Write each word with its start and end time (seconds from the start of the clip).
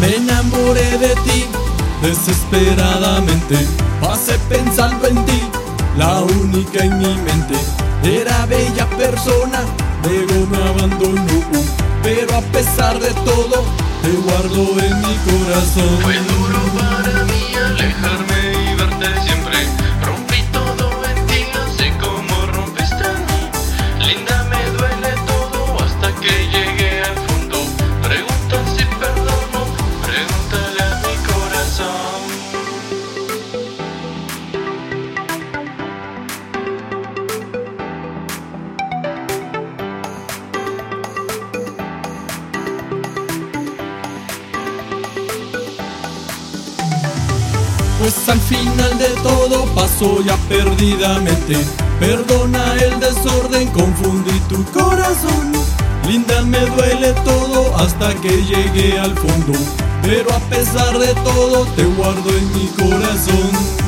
Me 0.00 0.16
enamoré 0.16 0.98
de 0.98 1.14
ti 1.26 1.44
desesperadamente. 2.02 3.56
Pasé 4.00 4.38
pensando 4.48 5.06
en 5.06 5.24
ti, 5.26 5.42
la 5.96 6.22
única 6.22 6.84
en 6.84 6.98
mi 6.98 7.14
mente. 7.16 7.56
Era 8.02 8.46
bella 8.46 8.86
persona, 8.96 9.60
luego 10.04 10.46
me 10.46 10.56
abandonó. 10.56 11.40
Pero 12.02 12.34
a 12.34 12.40
pesar 12.40 12.98
de 12.98 13.10
todo, 13.10 13.62
te 14.02 14.10
guardo 14.24 14.80
en 14.80 15.00
mi 15.00 15.14
corazón. 15.28 16.59
Pues 48.00 48.26
al 48.30 48.40
final 48.40 48.98
de 48.98 49.10
todo 49.22 49.66
pasó 49.74 50.22
ya 50.22 50.34
perdidamente. 50.48 51.54
Perdona 52.00 52.74
el 52.76 52.98
desorden, 52.98 53.68
confundí 53.68 54.40
tu 54.48 54.64
corazón. 54.72 55.52
Linda, 56.08 56.40
me 56.40 56.60
duele 56.60 57.12
todo 57.26 57.76
hasta 57.76 58.14
que 58.14 58.30
llegué 58.30 58.98
al 58.98 59.14
fondo. 59.18 59.52
Pero 60.02 60.32
a 60.34 60.38
pesar 60.48 60.98
de 60.98 61.12
todo, 61.16 61.66
te 61.76 61.84
guardo 61.84 62.30
en 62.30 62.52
mi 62.54 62.68
corazón. 62.68 63.79